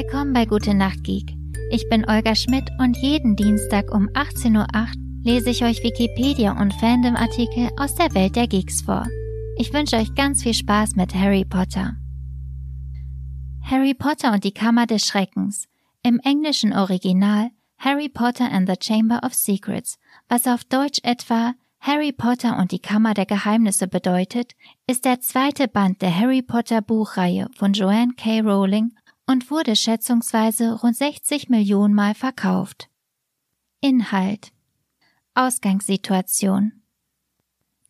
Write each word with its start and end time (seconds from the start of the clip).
Willkommen 0.00 0.32
bei 0.32 0.46
Gute 0.46 0.74
Nacht 0.74 1.02
Geek. 1.02 1.34
Ich 1.72 1.88
bin 1.88 2.08
Olga 2.08 2.36
Schmidt 2.36 2.70
und 2.78 2.96
jeden 2.98 3.34
Dienstag 3.34 3.92
um 3.92 4.08
18.08 4.10 4.56
Uhr 4.56 4.86
lese 5.24 5.50
ich 5.50 5.64
euch 5.64 5.82
Wikipedia 5.82 6.52
und 6.52 6.72
Fandom-Artikel 6.74 7.68
aus 7.76 7.96
der 7.96 8.14
Welt 8.14 8.36
der 8.36 8.46
Geeks 8.46 8.82
vor. 8.82 9.08
Ich 9.56 9.72
wünsche 9.72 9.96
euch 9.96 10.14
ganz 10.14 10.44
viel 10.44 10.54
Spaß 10.54 10.94
mit 10.94 11.16
Harry 11.16 11.44
Potter. 11.44 11.96
Harry 13.60 13.92
Potter 13.92 14.32
und 14.32 14.44
die 14.44 14.52
Kammer 14.52 14.86
des 14.86 15.04
Schreckens. 15.04 15.66
Im 16.04 16.20
englischen 16.22 16.72
Original 16.72 17.50
Harry 17.78 18.08
Potter 18.08 18.52
and 18.52 18.68
the 18.68 18.76
Chamber 18.80 19.18
of 19.24 19.34
Secrets, 19.34 19.98
was 20.28 20.46
auf 20.46 20.62
Deutsch 20.62 21.00
etwa 21.02 21.54
Harry 21.80 22.12
Potter 22.12 22.56
und 22.56 22.70
die 22.70 22.78
Kammer 22.78 23.14
der 23.14 23.26
Geheimnisse 23.26 23.88
bedeutet, 23.88 24.52
ist 24.86 25.04
der 25.04 25.18
zweite 25.18 25.66
Band 25.66 26.02
der 26.02 26.16
Harry 26.16 26.42
Potter 26.42 26.82
Buchreihe 26.82 27.48
von 27.56 27.72
Joanne 27.72 28.12
K. 28.16 28.42
Rowling 28.42 28.92
und 29.28 29.50
wurde 29.50 29.76
schätzungsweise 29.76 30.80
rund 30.80 30.96
60 30.96 31.50
Millionen 31.50 31.94
Mal 31.94 32.14
verkauft. 32.14 32.88
Inhalt 33.80 34.50
Ausgangssituation 35.34 36.72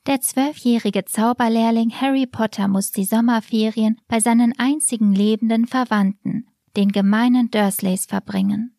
Der 0.06 0.20
zwölfjährige 0.20 1.05
Zauberlehrling 1.05 1.91
Harry 1.91 2.27
Potter 2.27 2.69
muss 2.69 2.91
die 2.91 3.05
Sommerferien 3.05 4.01
bei 4.09 4.20
seinen 4.20 4.59
einzigen 4.59 5.14
lebenden 5.14 5.66
Verwandten, 5.66 6.48
den 6.77 6.91
gemeinen 6.91 7.50
Dursleys, 7.50 8.05
verbringen. 8.05 8.75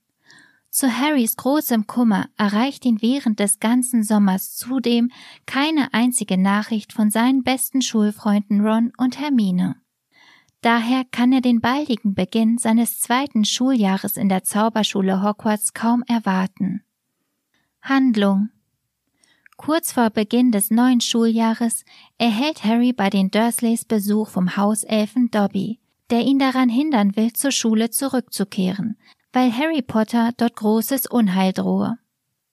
Zu 0.69 0.95
Harrys 0.95 1.35
großem 1.37 1.87
Kummer 1.87 2.27
erreicht 2.37 2.85
ihn 2.85 3.01
während 3.01 3.39
des 3.39 3.59
ganzen 3.59 4.03
Sommers 4.03 4.55
zudem 4.55 5.11
keine 5.47 5.93
einzige 5.93 6.37
Nachricht 6.37 6.93
von 6.93 7.09
seinen 7.09 7.41
besten 7.41 7.81
Schulfreunden 7.81 8.61
Ron 8.61 8.91
und 8.97 9.19
Hermine. 9.19 9.77
Daher 10.61 11.05
kann 11.05 11.31
er 11.31 11.41
den 11.41 11.61
baldigen 11.61 12.13
Beginn 12.13 12.57
seines 12.57 12.99
zweiten 12.99 13.45
Schuljahres 13.45 14.17
in 14.17 14.27
der 14.27 14.43
Zauberschule 14.43 15.23
Hogwarts 15.23 15.73
kaum 15.73 16.03
erwarten. 16.07 16.83
Handlung 17.81 18.49
Kurz 19.55 19.91
vor 19.91 20.09
Beginn 20.09 20.51
des 20.51 20.71
neuen 20.71 21.01
Schuljahres 21.01 21.83
erhält 22.17 22.63
Harry 22.63 22.93
bei 22.93 23.09
den 23.09 23.29
Dursleys 23.29 23.85
Besuch 23.85 24.29
vom 24.29 24.55
Hauselfen 24.55 25.31
Dobby, 25.31 25.79
der 26.09 26.21
ihn 26.21 26.39
daran 26.39 26.69
hindern 26.69 27.15
will, 27.15 27.33
zur 27.33 27.51
Schule 27.51 27.89
zurückzukehren, 27.89 28.97
weil 29.33 29.51
Harry 29.55 29.81
Potter 29.81 30.31
dort 30.37 30.55
großes 30.55 31.07
Unheil 31.07 31.53
drohe. 31.53 31.97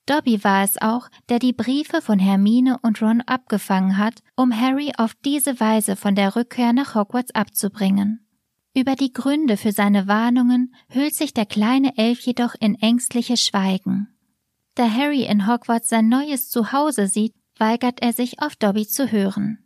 Dobby 0.07 0.45
war 0.45 0.63
es 0.63 0.81
auch, 0.81 1.09
der 1.29 1.41
die 1.41 1.53
Briefe 1.53 2.01
von 2.01 2.21
Hermine 2.21 2.79
und 2.83 3.03
Ron 3.03 3.23
abgefangen 3.23 3.99
hat, 3.99 4.23
um 4.37 4.59
Harry 4.59 4.93
auf 4.97 5.15
diese 5.25 5.59
Weise 5.59 5.97
von 5.97 6.15
der 6.15 6.37
Rückkehr 6.37 6.73
nach 6.73 6.95
Hogwarts 6.95 7.35
abzubringen. 7.35 8.25
Über 8.73 8.95
die 8.95 9.13
Gründe 9.13 9.57
für 9.57 9.73
seine 9.73 10.07
Warnungen 10.07 10.75
hüllt 10.91 11.15
sich 11.15 11.35
der 11.35 11.47
kleine 11.47 11.97
Elf 11.97 12.21
jedoch 12.21 12.55
in 12.61 12.77
ängstliches 12.77 13.43
Schweigen. 13.43 14.09
Da 14.77 14.89
Harry 14.89 15.25
in 15.25 15.49
Hogwarts 15.49 15.89
sein 15.89 16.09
neues 16.09 16.51
Zuhause 16.51 17.09
sieht, 17.09 17.35
weigert 17.59 18.01
er 18.03 18.13
sich 18.13 18.41
auf 18.43 18.55
Dobby 18.55 18.87
zu 18.87 19.11
hören. 19.11 19.66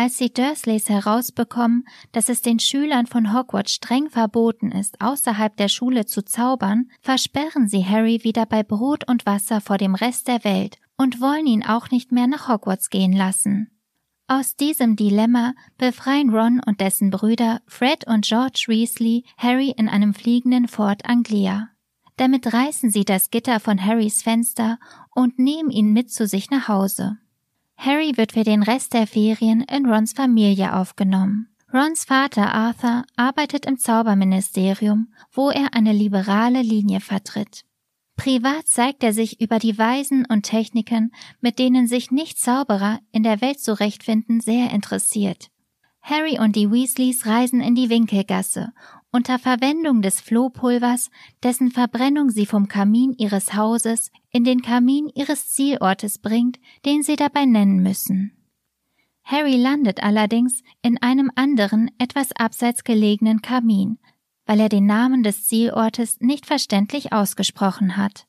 Als 0.00 0.18
die 0.18 0.32
Dursleys 0.32 0.88
herausbekommen, 0.88 1.84
dass 2.12 2.28
es 2.28 2.40
den 2.40 2.60
Schülern 2.60 3.08
von 3.08 3.34
Hogwarts 3.34 3.72
streng 3.72 4.08
verboten 4.10 4.70
ist, 4.70 5.00
außerhalb 5.00 5.56
der 5.56 5.66
Schule 5.66 6.06
zu 6.06 6.24
zaubern, 6.24 6.88
versperren 7.00 7.66
sie 7.66 7.84
Harry 7.84 8.22
wieder 8.22 8.46
bei 8.46 8.62
Brot 8.62 9.08
und 9.08 9.26
Wasser 9.26 9.60
vor 9.60 9.76
dem 9.76 9.96
Rest 9.96 10.28
der 10.28 10.44
Welt 10.44 10.78
und 10.98 11.20
wollen 11.20 11.48
ihn 11.48 11.64
auch 11.64 11.90
nicht 11.90 12.12
mehr 12.12 12.28
nach 12.28 12.46
Hogwarts 12.46 12.90
gehen 12.90 13.12
lassen. 13.12 13.72
Aus 14.28 14.54
diesem 14.54 14.94
Dilemma 14.94 15.54
befreien 15.78 16.30
Ron 16.30 16.60
und 16.64 16.80
dessen 16.80 17.10
Brüder 17.10 17.60
Fred 17.66 18.06
und 18.06 18.24
George 18.24 18.66
Weasley 18.68 19.24
Harry 19.36 19.74
in 19.76 19.88
einem 19.88 20.14
fliegenden 20.14 20.68
Fort 20.68 21.06
Anglia. 21.06 21.70
Damit 22.18 22.52
reißen 22.52 22.92
sie 22.92 23.04
das 23.04 23.30
Gitter 23.30 23.58
von 23.58 23.84
Harrys 23.84 24.22
Fenster 24.22 24.78
und 25.16 25.40
nehmen 25.40 25.70
ihn 25.70 25.92
mit 25.92 26.12
zu 26.12 26.28
sich 26.28 26.50
nach 26.50 26.68
Hause. 26.68 27.18
Harry 27.78 28.16
wird 28.16 28.32
für 28.32 28.42
den 28.42 28.64
Rest 28.64 28.92
der 28.92 29.06
Ferien 29.06 29.62
in 29.62 29.86
Rons 29.86 30.12
Familie 30.12 30.74
aufgenommen. 30.74 31.48
Rons 31.72 32.04
Vater 32.04 32.52
Arthur 32.52 33.04
arbeitet 33.16 33.66
im 33.66 33.78
Zauberministerium, 33.78 35.12
wo 35.30 35.50
er 35.50 35.74
eine 35.74 35.92
liberale 35.92 36.60
Linie 36.60 36.98
vertritt. 36.98 37.64
Privat 38.16 38.66
zeigt 38.66 39.04
er 39.04 39.12
sich 39.12 39.40
über 39.40 39.60
die 39.60 39.78
Weisen 39.78 40.26
und 40.28 40.42
Techniken, 40.42 41.12
mit 41.40 41.60
denen 41.60 41.86
sich 41.86 42.10
Nicht-Zauberer 42.10 42.98
in 43.12 43.22
der 43.22 43.40
Welt 43.40 43.60
zurechtfinden, 43.60 44.40
sehr 44.40 44.72
interessiert. 44.72 45.50
Harry 46.02 46.40
und 46.40 46.56
die 46.56 46.72
Weasleys 46.72 47.26
reisen 47.26 47.60
in 47.60 47.76
die 47.76 47.90
Winkelgasse 47.90 48.72
unter 49.10 49.38
Verwendung 49.38 50.02
des 50.02 50.20
Flohpulvers, 50.20 51.10
dessen 51.42 51.70
Verbrennung 51.70 52.30
sie 52.30 52.46
vom 52.46 52.68
Kamin 52.68 53.14
ihres 53.16 53.54
Hauses 53.54 54.10
in 54.30 54.44
den 54.44 54.62
Kamin 54.62 55.10
ihres 55.14 55.48
Zielortes 55.48 56.18
bringt, 56.18 56.58
den 56.84 57.02
sie 57.02 57.16
dabei 57.16 57.44
nennen 57.44 57.82
müssen. 57.82 58.32
Harry 59.24 59.56
landet 59.56 60.02
allerdings 60.02 60.62
in 60.82 60.96
einem 61.02 61.30
anderen, 61.34 61.90
etwas 61.98 62.32
abseits 62.32 62.84
gelegenen 62.84 63.42
Kamin, 63.42 63.98
weil 64.46 64.60
er 64.60 64.70
den 64.70 64.86
Namen 64.86 65.22
des 65.22 65.46
Zielortes 65.46 66.18
nicht 66.20 66.46
verständlich 66.46 67.12
ausgesprochen 67.12 67.96
hat. 67.98 68.26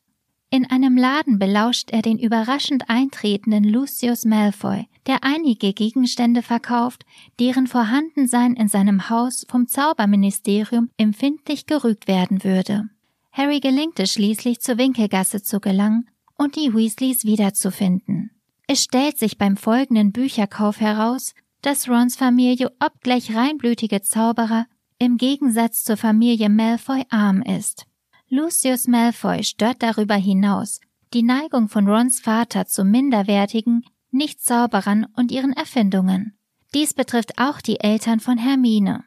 In 0.50 0.68
einem 0.68 0.96
Laden 0.96 1.38
belauscht 1.38 1.90
er 1.90 2.02
den 2.02 2.18
überraschend 2.18 2.90
eintretenden 2.90 3.64
Lucius 3.64 4.24
Malfoy, 4.24 4.88
der 5.06 5.22
einige 5.22 5.72
Gegenstände 5.72 6.42
verkauft, 6.42 7.04
deren 7.38 7.66
Vorhandensein 7.66 8.54
in 8.54 8.68
seinem 8.68 9.08
Haus 9.08 9.46
vom 9.48 9.68
Zauberministerium 9.68 10.90
empfindlich 10.96 11.66
gerügt 11.66 12.08
werden 12.08 12.44
würde. 12.44 12.90
Harry 13.32 13.60
gelingt 13.60 14.00
es 14.00 14.12
schließlich 14.12 14.60
zur 14.60 14.78
Winkelgasse 14.78 15.42
zu 15.42 15.60
gelangen 15.60 16.08
und 16.36 16.56
die 16.56 16.74
Weasleys 16.74 17.24
wiederzufinden. 17.24 18.30
Es 18.66 18.82
stellt 18.82 19.18
sich 19.18 19.38
beim 19.38 19.56
folgenden 19.56 20.12
Bücherkauf 20.12 20.80
heraus, 20.80 21.34
dass 21.62 21.88
Rons 21.88 22.16
Familie 22.16 22.70
obgleich 22.80 23.34
reinblütige 23.34 24.02
Zauberer 24.02 24.66
im 24.98 25.16
Gegensatz 25.16 25.84
zur 25.84 25.96
Familie 25.96 26.48
Malfoy 26.48 27.04
arm 27.10 27.42
ist. 27.42 27.86
Lucius 28.28 28.86
Malfoy 28.86 29.42
stört 29.42 29.82
darüber 29.82 30.14
hinaus 30.14 30.80
die 31.12 31.22
Neigung 31.24 31.68
von 31.68 31.88
Rons 31.88 32.20
Vater 32.20 32.66
zu 32.66 32.84
minderwertigen, 32.84 33.84
nicht-Zauberern 34.12 35.06
und 35.16 35.32
ihren 35.32 35.52
Erfindungen. 35.52 36.38
Dies 36.72 36.94
betrifft 36.94 37.38
auch 37.38 37.60
die 37.60 37.80
Eltern 37.80 38.20
von 38.20 38.38
Hermine. 38.38 39.04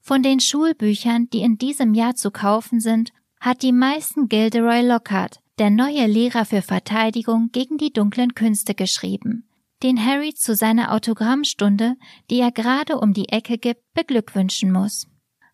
Von 0.00 0.22
den 0.22 0.40
Schulbüchern, 0.40 1.28
die 1.30 1.40
in 1.40 1.58
diesem 1.58 1.92
Jahr 1.94 2.14
zu 2.14 2.30
kaufen 2.30 2.80
sind, 2.80 3.12
hat 3.44 3.62
die 3.62 3.72
meisten 3.72 4.30
Gilderoy 4.30 4.80
Lockhart, 4.80 5.38
der 5.58 5.68
neue 5.68 6.06
Lehrer 6.06 6.46
für 6.46 6.62
Verteidigung 6.62 7.50
gegen 7.52 7.76
die 7.76 7.92
dunklen 7.92 8.34
Künste, 8.34 8.74
geschrieben, 8.74 9.46
den 9.82 10.02
Harry 10.02 10.32
zu 10.32 10.54
seiner 10.54 10.94
Autogrammstunde, 10.94 11.96
die 12.30 12.40
er 12.40 12.52
gerade 12.52 12.98
um 12.98 13.12
die 13.12 13.28
Ecke 13.28 13.58
gibt, 13.58 13.82
beglückwünschen 13.92 14.72
muss. 14.72 15.06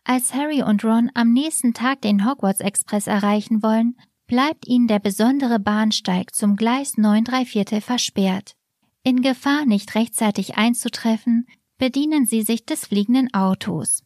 Als 0.04 0.32
Harry 0.32 0.62
und 0.62 0.84
Ron 0.84 1.10
am 1.14 1.32
nächsten 1.32 1.74
Tag 1.74 2.02
den 2.02 2.24
Hogwarts 2.24 2.60
Express 2.60 3.08
erreichen 3.08 3.60
wollen, 3.60 3.96
bleibt 4.28 4.68
ihnen 4.68 4.86
der 4.86 5.00
besondere 5.00 5.58
Bahnsteig 5.58 6.32
zum 6.32 6.54
Gleis 6.54 6.96
9 6.96 7.24
3 7.24 7.44
Viertel 7.44 7.80
versperrt. 7.80 8.54
In 9.02 9.20
Gefahr, 9.20 9.66
nicht 9.66 9.96
rechtzeitig 9.96 10.56
einzutreffen, 10.56 11.44
bedienen 11.76 12.24
sie 12.24 12.42
sich 12.42 12.64
des 12.64 12.86
fliegenden 12.86 13.34
Autos. 13.34 14.04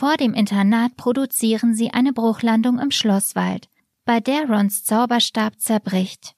Vor 0.00 0.16
dem 0.16 0.32
Internat 0.32 0.96
produzieren 0.96 1.74
sie 1.74 1.90
eine 1.90 2.14
Bruchlandung 2.14 2.78
im 2.78 2.90
Schlosswald, 2.90 3.68
bei 4.06 4.18
der 4.18 4.48
Rons 4.48 4.82
Zauberstab 4.82 5.60
zerbricht. 5.60 6.34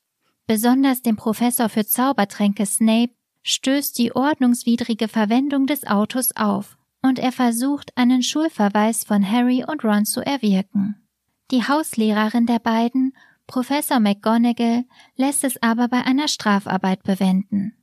Besonders 0.48 1.02
dem 1.02 1.14
Professor 1.14 1.68
für 1.68 1.86
Zaubertränke 1.86 2.66
Snape 2.66 3.12
stößt 3.44 3.96
die 3.98 4.16
ordnungswidrige 4.16 5.06
Verwendung 5.06 5.68
des 5.68 5.86
Autos 5.86 6.34
auf 6.34 6.76
und 7.02 7.20
er 7.20 7.30
versucht, 7.30 7.96
einen 7.96 8.24
Schulverweis 8.24 9.04
von 9.04 9.24
Harry 9.30 9.64
und 9.64 9.84
Ron 9.84 10.06
zu 10.06 10.26
erwirken. 10.26 10.96
Die 11.52 11.62
Hauslehrerin 11.62 12.46
der 12.46 12.58
beiden, 12.58 13.16
Professor 13.46 14.00
McGonagall, 14.00 14.86
lässt 15.14 15.44
es 15.44 15.62
aber 15.62 15.86
bei 15.86 16.02
einer 16.02 16.26
Strafarbeit 16.26 17.04
bewenden. 17.04 17.76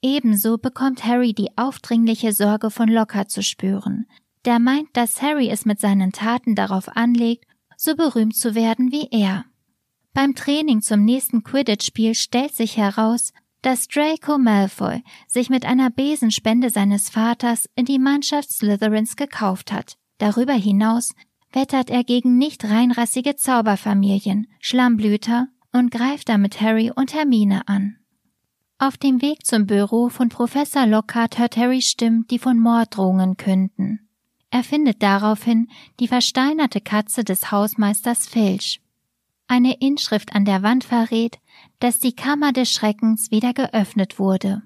Ebenso 0.00 0.56
bekommt 0.56 1.04
Harry 1.04 1.34
die 1.34 1.58
aufdringliche 1.58 2.32
Sorge 2.32 2.70
von 2.70 2.88
Lockhart 2.88 3.30
zu 3.30 3.42
spüren, 3.42 4.06
der 4.44 4.58
meint, 4.58 4.88
dass 4.92 5.22
Harry 5.22 5.48
es 5.48 5.64
mit 5.64 5.80
seinen 5.80 6.12
Taten 6.12 6.54
darauf 6.54 6.96
anlegt, 6.96 7.46
so 7.76 7.96
berühmt 7.96 8.36
zu 8.36 8.54
werden 8.54 8.92
wie 8.92 9.08
er. 9.10 9.44
Beim 10.12 10.34
Training 10.34 10.80
zum 10.80 11.04
nächsten 11.04 11.42
Quidditch-Spiel 11.42 12.14
stellt 12.14 12.54
sich 12.54 12.76
heraus, 12.76 13.32
dass 13.62 13.88
Draco 13.88 14.38
Malfoy 14.38 15.02
sich 15.26 15.48
mit 15.50 15.64
einer 15.64 15.90
Besenspende 15.90 16.70
seines 16.70 17.08
Vaters 17.08 17.68
in 17.74 17.86
die 17.86 17.98
Mannschaft 17.98 18.52
Slytherins 18.52 19.16
gekauft 19.16 19.72
hat. 19.72 19.96
Darüber 20.18 20.52
hinaus 20.52 21.14
wettert 21.52 21.90
er 21.90 22.04
gegen 22.04 22.36
nicht 22.36 22.64
reinrassige 22.64 23.36
Zauberfamilien, 23.36 24.46
Schlammblüter 24.60 25.48
und 25.72 25.90
greift 25.90 26.28
damit 26.28 26.60
Harry 26.60 26.92
und 26.94 27.14
Hermine 27.14 27.66
an. 27.66 27.96
Auf 28.78 28.98
dem 28.98 29.22
Weg 29.22 29.46
zum 29.46 29.66
Büro 29.66 30.08
von 30.08 30.28
Professor 30.28 30.86
Lockhart 30.86 31.38
hört 31.38 31.56
Harry 31.56 31.80
Stimmen, 31.80 32.26
die 32.28 32.38
von 32.38 32.58
Morddrohungen 32.58 33.36
künden. 33.36 34.03
Er 34.54 34.62
findet 34.62 35.02
daraufhin 35.02 35.68
die 35.98 36.06
versteinerte 36.06 36.80
Katze 36.80 37.24
des 37.24 37.50
Hausmeisters 37.50 38.28
Filch. 38.28 38.80
Eine 39.48 39.80
Inschrift 39.80 40.32
an 40.32 40.44
der 40.44 40.62
Wand 40.62 40.84
verrät, 40.84 41.40
dass 41.80 41.98
die 41.98 42.14
Kammer 42.14 42.52
des 42.52 42.70
Schreckens 42.70 43.32
wieder 43.32 43.52
geöffnet 43.52 44.20
wurde. 44.20 44.62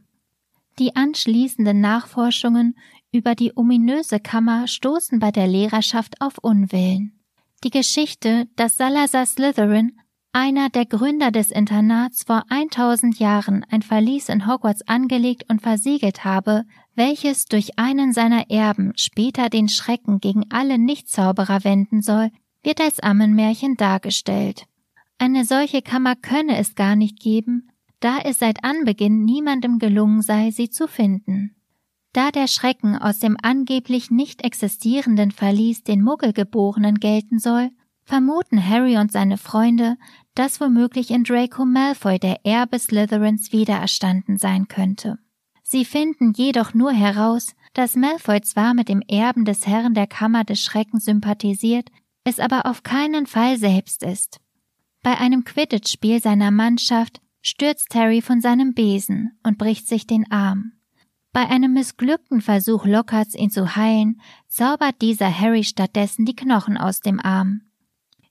Die 0.79 0.95
anschließenden 0.95 1.81
Nachforschungen 1.81 2.77
über 3.13 3.35
die 3.35 3.57
ominöse 3.57 4.21
Kammer 4.21 4.67
stoßen 4.67 5.21
bei 5.21 5.31
der 5.31 5.47
Lehrerschaft 5.47 6.21
auf 6.21 6.37
Unwillen. 6.37 7.19
Die 7.65 7.71
Geschichte, 7.71 8.47
dass 8.57 8.77
Salazar 8.77 9.25
Slytherin, 9.25 9.99
einer 10.39 10.69
der 10.71 10.87
Gründer 10.87 11.33
des 11.33 11.51
Internats, 11.51 12.23
vor 12.23 12.45
1000 12.49 13.19
Jahren 13.19 13.67
ein 13.73 13.83
Verlies 13.83 14.29
in 14.29 14.47
Hogwarts 14.47 14.87
angelegt 14.87 15.47
und 15.49 15.61
versiegelt 15.61 16.25
habe, 16.25 16.63
welches 16.95 17.47
durch 17.47 17.77
einen 17.77 18.13
seiner 18.13 18.49
Erben 18.49 18.93
später 18.95 19.49
den 19.49 19.69
Schrecken 19.69 20.21
gegen 20.21 20.45
alle 20.49 20.79
Nichtzauberer 20.79 21.65
wenden 21.65 22.03
soll, 22.03 22.31
wird 22.63 22.81
als 22.81 23.01
Ammenmärchen 23.01 23.75
dargestellt. 23.75 24.67
Eine 25.19 25.45
solche 25.45 25.83
Kammer 25.83 26.15
könne 26.15 26.57
es 26.57 26.77
gar 26.77 26.95
nicht 26.95 27.19
geben, 27.19 27.73
da 27.99 28.19
es 28.19 28.39
seit 28.39 28.63
Anbeginn 28.63 29.25
niemandem 29.25 29.81
gelungen 29.81 30.23
sei, 30.23 30.53
sie 30.53 30.71
zu 30.71 30.87
finden. 30.87 31.57
Da 32.13 32.31
der 32.31 32.47
Schrecken 32.47 32.97
aus 32.97 33.19
dem 33.19 33.37
angeblich 33.43 34.13
nicht 34.13 34.45
existierenden 34.45 35.33
Verlies 35.33 35.83
den 35.83 36.01
Muggelgeborenen 36.01 37.01
gelten 37.01 37.41
soll, 37.41 37.71
vermuten 38.09 38.67
Harry 38.67 38.97
und 38.97 39.13
seine 39.13 39.39
Freunde, 39.39 39.97
dass 40.35 40.61
womöglich 40.61 41.11
in 41.11 41.25
Draco 41.25 41.65
Malfoy 41.65 42.19
der 42.19 42.45
Erbe 42.45 42.79
Slytherins 42.79 43.53
wiedererstanden 43.53 44.39
sein 44.39 44.67
könnte. 44.67 45.19
Sie 45.63 45.85
finden 45.85 46.33
jedoch 46.33 46.73
nur 46.73 46.93
heraus, 46.93 47.55
dass 47.75 47.95
Malfoy 47.95 48.41
zwar 48.41 48.73
mit 48.73 48.89
dem 48.89 49.03
Erben 49.07 49.45
des 49.45 49.67
Herrn 49.67 49.95
der 49.95 50.07
Kammer 50.07 50.45
des 50.45 50.61
Schreckens 50.63 51.05
sympathisiert, 51.05 51.91
es 52.25 52.41
aber 52.41 52.67
auf 52.67 52.83
keinen 52.83 53.27
Fall 53.27 53.59
selbst 53.59 54.03
ist. 54.03 54.41
Bei 55.03 55.19
einem 55.19 55.45
Quidditch-Spiel 55.45 56.23
seiner 56.23 56.51
Mannschaft 56.51 57.21
stürzt 57.43 57.95
Harry 57.95 58.23
von 58.23 58.41
seinem 58.41 58.73
Besen 58.73 59.39
und 59.43 59.59
bricht 59.59 59.87
sich 59.87 60.07
den 60.07 60.31
Arm. 60.31 60.73
Bei 61.33 61.47
einem 61.49 61.75
missglückten 61.75 62.41
Versuch 62.41 62.87
Lockharts 62.87 63.35
ihn 63.35 63.51
zu 63.51 63.77
heilen, 63.77 64.21
zaubert 64.49 65.03
dieser 65.03 65.39
Harry 65.39 65.63
stattdessen 65.63 66.25
die 66.25 66.35
Knochen 66.35 66.79
aus 66.79 67.01
dem 67.01 67.21
Arm. 67.21 67.68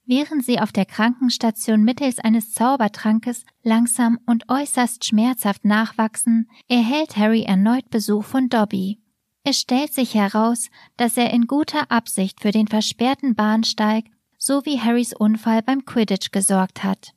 Während 0.09 0.45
sie 0.45 0.61
auf 0.61 0.71
der 0.71 0.85
Krankenstation 0.85 1.83
mittels 1.83 2.19
eines 2.19 2.53
Zaubertrankes 2.53 3.43
langsam 3.61 4.17
und 4.25 4.47
äußerst 4.47 5.03
schmerzhaft 5.03 5.65
nachwachsen, 5.65 6.49
erhält 6.69 7.17
Harry 7.17 7.43
erneut 7.43 7.89
Besuch 7.89 8.23
von 8.23 8.47
Dobby. 8.47 9.01
Es 9.43 9.59
stellt 9.59 9.93
sich 9.93 10.15
heraus, 10.15 10.69
dass 10.95 11.17
er 11.17 11.31
in 11.31 11.45
guter 11.45 11.91
Absicht 11.91 12.39
für 12.39 12.51
den 12.51 12.69
versperrten 12.69 13.35
Bahnsteig 13.35 14.05
sowie 14.37 14.79
Harrys 14.79 15.13
Unfall 15.13 15.61
beim 15.61 15.83
Quidditch 15.83 16.31
gesorgt 16.31 16.85
hat. 16.85 17.13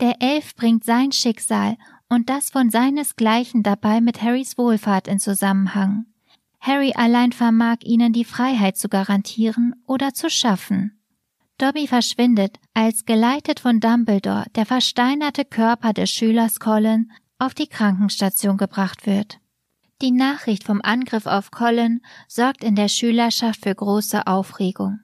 Der 0.00 0.20
Elf 0.20 0.56
bringt 0.56 0.84
sein 0.84 1.12
Schicksal 1.12 1.76
und 2.08 2.30
das 2.30 2.50
von 2.50 2.68
seinesgleichen 2.68 3.62
dabei 3.62 4.00
mit 4.00 4.22
Harrys 4.22 4.58
Wohlfahrt 4.58 5.06
in 5.06 5.20
Zusammenhang. 5.20 6.06
Harry 6.58 6.92
allein 6.96 7.30
vermag 7.30 7.76
ihnen 7.84 8.12
die 8.12 8.24
Freiheit 8.24 8.76
zu 8.76 8.88
garantieren 8.88 9.76
oder 9.86 10.14
zu 10.14 10.28
schaffen. 10.28 10.93
Dobby 11.58 11.86
verschwindet, 11.86 12.58
als 12.74 13.04
geleitet 13.04 13.60
von 13.60 13.80
Dumbledore 13.80 14.46
der 14.56 14.66
versteinerte 14.66 15.44
Körper 15.44 15.92
des 15.92 16.10
Schülers 16.10 16.58
Colin 16.58 17.12
auf 17.38 17.54
die 17.54 17.68
Krankenstation 17.68 18.56
gebracht 18.56 19.06
wird. 19.06 19.38
Die 20.02 20.10
Nachricht 20.10 20.64
vom 20.64 20.80
Angriff 20.82 21.26
auf 21.26 21.50
Colin 21.50 22.00
sorgt 22.26 22.64
in 22.64 22.74
der 22.74 22.88
Schülerschaft 22.88 23.62
für 23.62 23.74
große 23.74 24.26
Aufregung. 24.26 25.00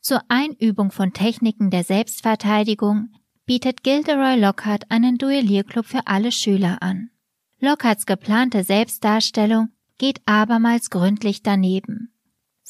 Zur 0.00 0.22
Einübung 0.28 0.90
von 0.90 1.12
Techniken 1.12 1.70
der 1.70 1.84
Selbstverteidigung 1.84 3.10
bietet 3.46 3.82
Gilderoy 3.82 4.38
Lockhart 4.38 4.90
einen 4.90 5.16
Duellierclub 5.16 5.86
für 5.86 6.06
alle 6.06 6.32
Schüler 6.32 6.82
an. 6.82 7.10
Lockharts 7.60 8.06
geplante 8.06 8.64
Selbstdarstellung 8.64 9.70
geht 9.96 10.20
abermals 10.26 10.90
gründlich 10.90 11.42
daneben. 11.42 12.12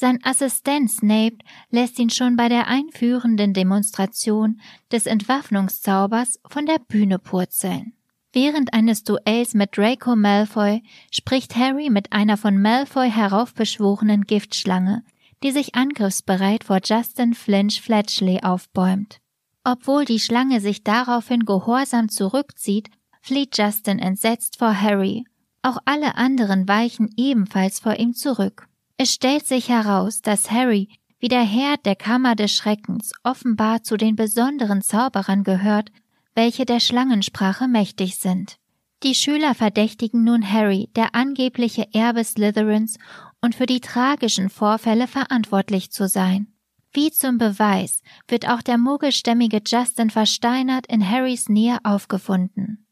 Sein 0.01 0.19
Assistent 0.23 0.89
Snape 0.89 1.39
lässt 1.71 1.99
ihn 1.99 2.09
schon 2.09 2.37
bei 2.37 2.47
der 2.47 2.69
einführenden 2.69 3.53
Demonstration 3.53 4.61
des 4.93 5.05
Entwaffnungszaubers 5.05 6.39
von 6.47 6.65
der 6.65 6.79
Bühne 6.79 7.19
purzeln. 7.19 7.91
Während 8.31 8.73
eines 8.73 9.03
Duells 9.03 9.55
mit 9.55 9.75
Draco 9.75 10.15
Malfoy 10.15 10.83
spricht 11.11 11.57
Harry 11.57 11.89
mit 11.89 12.13
einer 12.13 12.37
von 12.37 12.61
Malfoy 12.61 13.11
heraufbeschworenen 13.11 14.21
Giftschlange, 14.21 15.03
die 15.43 15.51
sich 15.51 15.75
angriffsbereit 15.75 16.63
vor 16.63 16.79
Justin 16.81 17.33
Flinch 17.33 17.81
Fletchley 17.81 18.39
aufbäumt. 18.41 19.19
Obwohl 19.65 20.05
die 20.05 20.21
Schlange 20.21 20.61
sich 20.61 20.85
daraufhin 20.85 21.43
gehorsam 21.43 22.07
zurückzieht, 22.07 22.89
flieht 23.21 23.57
Justin 23.57 23.99
entsetzt 23.99 24.59
vor 24.59 24.79
Harry. 24.79 25.25
Auch 25.61 25.79
alle 25.83 26.15
anderen 26.15 26.69
weichen 26.69 27.09
ebenfalls 27.17 27.81
vor 27.81 27.99
ihm 27.99 28.13
zurück. 28.13 28.68
Es 29.01 29.13
stellt 29.13 29.47
sich 29.47 29.69
heraus, 29.69 30.21
dass 30.21 30.51
Harry, 30.51 30.89
wie 31.19 31.29
der 31.29 31.43
Herr 31.43 31.77
der 31.77 31.95
Kammer 31.95 32.35
des 32.35 32.51
Schreckens, 32.51 33.13
offenbar 33.23 33.81
zu 33.81 33.95
den 33.95 34.17
besonderen 34.17 34.81
Zauberern 34.81 35.45
gehört, 35.45 35.89
welche 36.35 36.65
der 36.65 36.81
Schlangensprache 36.81 37.69
mächtig 37.69 38.17
sind. 38.17 38.57
Die 39.03 39.15
Schüler 39.15 39.55
verdächtigen 39.55 40.25
nun 40.25 40.51
Harry, 40.51 40.89
der 40.97 41.15
angebliche 41.15 41.87
Erbe 41.93 42.25
Slytherins, 42.25 42.97
und 43.39 43.55
für 43.55 43.67
die 43.67 43.79
tragischen 43.79 44.49
Vorfälle 44.49 45.07
verantwortlich 45.07 45.91
zu 45.91 46.09
sein. 46.09 46.47
Wie 46.91 47.09
zum 47.09 47.37
Beweis 47.37 48.01
wird 48.27 48.49
auch 48.49 48.61
der 48.61 48.77
muggelstämmige 48.77 49.61
Justin 49.65 50.09
versteinert 50.09 50.87
in 50.87 51.09
Harrys 51.09 51.47
Nähe 51.47 51.77
aufgefunden. 51.85 52.85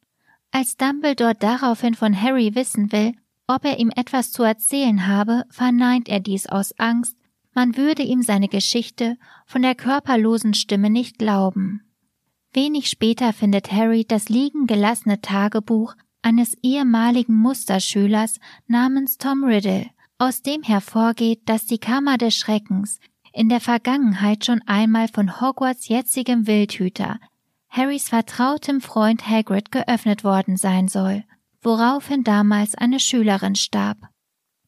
Als 0.51 0.77
Dumbledore 0.77 1.35
daraufhin 1.35 1.95
von 1.95 2.21
Harry 2.21 2.55
wissen 2.55 2.93
will, 2.93 3.11
ob 3.47 3.65
er 3.65 3.79
ihm 3.79 3.91
etwas 3.95 4.31
zu 4.31 4.43
erzählen 4.43 5.07
habe, 5.07 5.45
verneint 5.49 6.09
er 6.09 6.19
dies 6.19 6.47
aus 6.47 6.77
Angst, 6.77 7.15
man 7.53 7.75
würde 7.75 8.03
ihm 8.03 8.21
seine 8.21 8.49
Geschichte 8.49 9.17
von 9.45 9.61
der 9.61 9.73
körperlosen 9.73 10.53
Stimme 10.53 10.89
nicht 10.89 11.17
glauben. 11.17 11.81
Wenig 12.53 12.89
später 12.89 13.33
findet 13.33 13.71
Harry 13.71 14.05
das 14.05 14.29
liegen 14.29 14.67
gelassene 14.67 15.21
Tagebuch 15.21 15.95
eines 16.21 16.55
ehemaligen 16.61 17.35
Musterschülers 17.35 18.39
namens 18.67 19.17
Tom 19.17 19.43
Riddle, 19.43 19.87
aus 20.17 20.41
dem 20.41 20.63
hervorgeht, 20.63 21.41
dass 21.45 21.65
die 21.65 21.77
Kammer 21.77 22.17
des 22.17 22.35
Schreckens 22.35 22.99
in 23.33 23.49
der 23.49 23.59
Vergangenheit 23.59 24.45
schon 24.45 24.61
einmal 24.65 25.07
von 25.07 25.39
Hogwarts 25.39 25.87
jetzigem 25.87 26.47
Wildhüter, 26.47 27.19
Harrys 27.69 28.09
vertrautem 28.09 28.81
Freund 28.81 29.27
Hagrid 29.27 29.71
geöffnet 29.71 30.23
worden 30.23 30.57
sein 30.57 30.87
soll, 30.87 31.23
woraufhin 31.61 32.23
damals 32.23 32.75
eine 32.75 32.99
Schülerin 32.99 33.55
starb. 33.55 33.97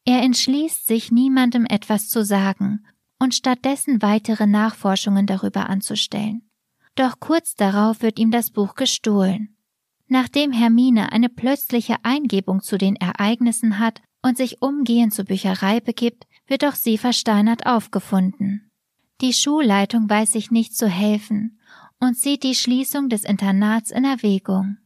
Er 0.06 0.22
entschließt 0.22 0.88
sich, 0.88 1.12
niemandem 1.12 1.66
etwas 1.66 2.10
zu 2.10 2.24
sagen 2.24 2.86
und 3.20 3.36
stattdessen 3.36 4.02
weitere 4.02 4.48
Nachforschungen 4.48 5.26
darüber 5.26 5.70
anzustellen. 5.70 6.50
Doch 6.96 7.20
kurz 7.20 7.56
darauf 7.56 8.02
wird 8.02 8.18
ihm 8.18 8.32
das 8.32 8.50
Buch 8.50 8.76
gestohlen. 8.76 9.56
Nachdem 10.08 10.52
Hermine 10.52 11.12
eine 11.12 11.30
plötzliche 11.30 11.98
Eingebung 12.04 12.62
zu 12.62 12.78
den 12.78 12.96
Ereignissen 12.96 13.78
hat 13.78 14.02
und 14.24 14.38
sich 14.38 14.62
umgehend 14.62 15.14
zur 15.14 15.26
Bücherei 15.26 15.80
begibt, 15.80 16.26
wird 16.48 16.66
auch 16.66 16.74
sie 16.74 16.98
versteinert 16.98 17.68
aufgefunden. 17.68 18.72
Die 19.22 19.34
Schulleitung 19.34 20.10
weiß 20.10 20.32
sich 20.32 20.50
nicht 20.50 20.76
zu 20.76 20.88
helfen 20.88 21.60
und 22.00 22.18
sieht 22.18 22.44
die 22.44 22.56
Schließung 22.56 23.10
des 23.10 23.24
Internats 23.24 23.92
in 23.92 24.04
Erwägung. 24.04 24.79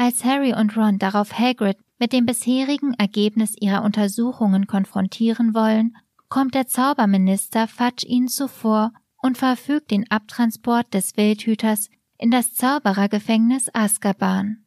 Als 0.00 0.24
Harry 0.24 0.54
und 0.54 0.78
Ron 0.78 0.98
darauf 0.98 1.38
Hagrid 1.38 1.76
mit 1.98 2.14
dem 2.14 2.24
bisherigen 2.24 2.94
Ergebnis 2.94 3.54
ihrer 3.60 3.82
Untersuchungen 3.84 4.66
konfrontieren 4.66 5.52
wollen, 5.52 5.94
kommt 6.30 6.54
der 6.54 6.66
Zauberminister 6.66 7.68
Fudge 7.68 8.06
ihnen 8.06 8.28
zuvor 8.28 8.94
und 9.18 9.36
verfügt 9.36 9.90
den 9.90 10.10
Abtransport 10.10 10.94
des 10.94 11.18
Wildhüters 11.18 11.90
in 12.16 12.30
das 12.30 12.54
Zauberergefängnis 12.54 13.68
Azkaban. 13.74 14.64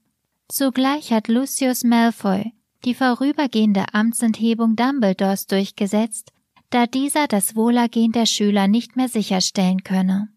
Zugleich 0.49 1.11
hat 1.11 1.27
Lucius 1.29 1.83
Malfoy 1.83 2.53
die 2.85 2.93
vorübergehende 2.93 3.85
Amtsenthebung 3.91 4.75
Dumbledores 4.75 5.47
durchgesetzt, 5.47 6.31
da 6.69 6.85
dieser 6.85 7.25
das 7.25 7.55
Wohlergehen 7.55 8.11
der 8.11 8.27
Schüler 8.27 8.67
nicht 8.67 8.97
mehr 8.97 9.09
sicherstellen 9.09 9.83
könne. 9.83 10.29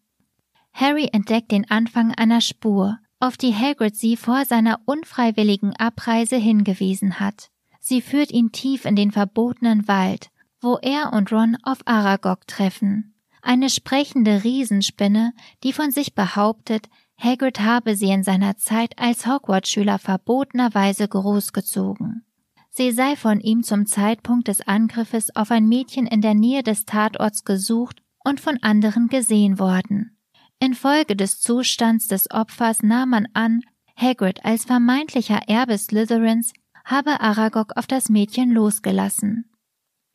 Harry 0.73 1.11
entdeckt 1.13 1.51
den 1.51 1.71
Anfang 1.71 2.13
einer 2.13 2.41
Spur, 2.41 2.99
auf 3.21 3.37
die 3.37 3.55
Hagrid 3.55 3.97
sie 3.97 4.17
vor 4.17 4.45
seiner 4.45 4.81
unfreiwilligen 4.85 5.75
Abreise 5.77 6.37
hingewiesen 6.37 7.19
hat. 7.21 7.51
Sie 7.81 8.03
führt 8.03 8.31
ihn 8.31 8.53
tief 8.53 8.85
in 8.85 8.97
den 8.97 9.13
verbotenen 9.13 9.89
Wald, 9.89 10.31
wo 10.61 10.79
er 10.83 11.13
und 11.13 11.33
Ron 11.33 11.57
auf 11.63 11.79
Aragog 11.85 12.47
treffen. 12.47 13.15
Eine 13.43 13.71
sprechende 13.71 14.43
Riesenspinne, 14.43 15.33
die 15.63 15.73
von 15.73 15.93
sich 15.93 16.15
behauptet, 16.15 16.89
Hagrid 17.19 17.61
habe 17.61 17.97
sie 17.97 18.11
in 18.11 18.23
seiner 18.23 18.57
Zeit 18.57 18.99
als 18.99 19.27
Hogwarts-Schüler 19.27 19.99
verbotenerweise 19.99 21.09
großgezogen. 21.09 22.25
Sie 22.71 22.91
sei 22.91 23.17
von 23.17 23.41
ihm 23.41 23.63
zum 23.63 23.87
Zeitpunkt 23.87 24.49
des 24.49 24.67
Angriffes 24.67 25.35
auf 25.35 25.51
ein 25.51 25.67
Mädchen 25.67 26.07
in 26.07 26.21
der 26.21 26.35
Nähe 26.35 26.63
des 26.63 26.85
Tatorts 26.85 27.45
gesucht 27.45 28.03
und 28.23 28.41
von 28.41 28.59
anderen 28.63 29.09
gesehen 29.09 29.59
worden. 29.59 30.16
Infolge 30.59 31.17
des 31.17 31.41
Zustands 31.41 32.09
des 32.09 32.31
Opfers 32.31 32.83
nahm 32.83 33.11
man 33.11 33.29
an, 33.35 33.63
Hagrid 33.97 34.45
als 34.45 34.65
vermeintlicher 34.65 35.49
Erbe 35.49 35.77
Slytherins 35.77 36.53
habe 36.85 37.21
Aragog 37.21 37.77
auf 37.77 37.87
das 37.87 38.09
Mädchen 38.09 38.51
losgelassen. 38.53 39.51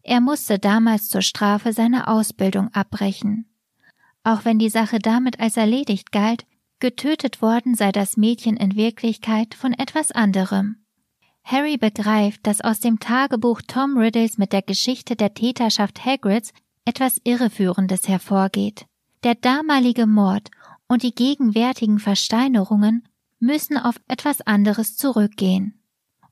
Er 0.04 0.22
musste 0.22 0.58
damals 0.58 1.10
zur 1.10 1.22
Strafe 1.22 1.74
seine 1.74 2.08
Ausbildung 2.08 2.70
abbrechen. 2.74 3.54
Auch 4.24 4.46
wenn 4.46 4.60
die 4.60 4.70
Sache 4.70 5.00
damit 5.00 5.40
als 5.40 5.58
erledigt 5.58 6.12
galt, 6.12 6.46
getötet 6.80 7.42
worden 7.42 7.76
sei 7.76 7.92
das 7.92 8.18
Mädchen 8.18 8.58
in 8.58 8.76
Wirklichkeit 8.76 9.54
von 9.54 9.74
etwas 9.74 10.12
anderem. 10.12 10.78
Harry 11.44 11.78
begreift, 11.78 12.46
dass 12.46 12.62
aus 12.62 12.80
dem 12.80 13.00
Tagebuch 13.00 13.62
Tom 13.68 13.98
Riddles 13.98 14.38
mit 14.38 14.54
der 14.54 14.62
Geschichte 14.62 15.16
der 15.16 15.34
Täterschaft 15.34 16.06
Hagrids 16.06 16.54
etwas 16.86 17.20
Irreführendes 17.24 18.08
hervorgeht. 18.08 18.86
Der 19.24 19.36
damalige 19.36 20.08
Mord 20.08 20.50
und 20.88 21.04
die 21.04 21.14
gegenwärtigen 21.14 22.00
Versteinerungen 22.00 23.08
müssen 23.40 23.78
auf 23.78 23.96
etwas 24.08 24.42
anderes 24.42 24.98
zurückgehen. 24.98 25.80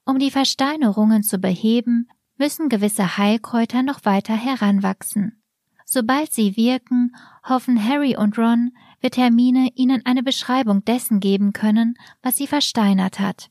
Um 0.06 0.18
die 0.18 0.32
Versteinerungen 0.32 1.22
zu 1.22 1.38
beheben, 1.38 2.08
müssen 2.38 2.68
gewisse 2.68 3.18
Heilkräuter 3.18 3.84
noch 3.84 4.06
weiter 4.06 4.36
heranwachsen. 4.36 5.44
Sobald 5.86 6.34
sie 6.34 6.56
wirken, 6.56 7.16
hoffen 7.48 7.84
Harry 7.84 8.16
und 8.16 8.38
Ron, 8.38 8.72
wird 9.02 9.18
Hermine 9.18 9.70
ihnen 9.76 10.06
eine 10.06 10.24
Beschreibung 10.24 10.84
dessen 10.84 11.20
geben 11.20 11.54
können, 11.54 11.96
was 12.24 12.38
sie 12.38 12.48
versteinert 12.48 13.20
hat. 13.20 13.50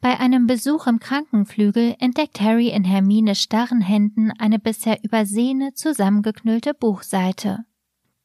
Bei 0.00 0.18
einem 0.18 0.46
Besuch 0.46 0.86
im 0.86 0.98
Krankenflügel 0.98 1.96
entdeckt 1.98 2.40
Harry 2.40 2.68
in 2.68 2.84
Hermines 2.84 3.40
starren 3.40 3.80
Händen 3.80 4.32
eine 4.32 4.58
bisher 4.58 5.02
übersehene, 5.04 5.74
zusammengeknüllte 5.74 6.72
Buchseite. 6.72 7.64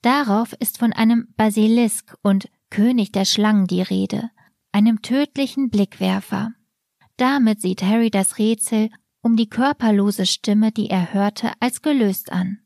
Darauf 0.05 0.53
ist 0.59 0.77
von 0.77 0.93
einem 0.93 1.29
Basilisk 1.35 2.15
und 2.21 2.47
König 2.69 3.11
der 3.11 3.25
Schlangen 3.25 3.65
die 3.65 3.81
Rede, 3.81 4.29
einem 4.71 5.01
tödlichen 5.01 5.71
Blickwerfer. 5.71 6.51
Damit 7.17 7.59
sieht 7.59 7.81
Harry 7.81 8.11
das 8.11 8.37
Rätsel 8.37 8.91
um 9.23 9.35
die 9.35 9.49
körperlose 9.49 10.27
Stimme, 10.27 10.71
die 10.71 10.91
er 10.91 11.11
hörte, 11.11 11.53
als 11.59 11.81
gelöst 11.81 12.31
an. 12.31 12.59